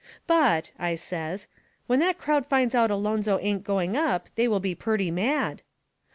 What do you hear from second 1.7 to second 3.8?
"when that crowd finds out Alonzo ain't